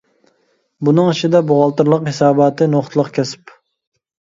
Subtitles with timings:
[0.87, 3.61] بۇنىڭ ئىچىدە بوغالتىرلىق ھېساباتى نۇقتىلىق كەسىپ.